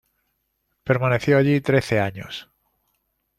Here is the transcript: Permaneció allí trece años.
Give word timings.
Permaneció 0.83 1.37
allí 1.37 1.61
trece 1.61 1.99
años. 1.99 2.49